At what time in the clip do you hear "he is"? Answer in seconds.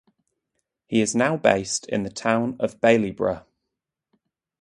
0.87-1.15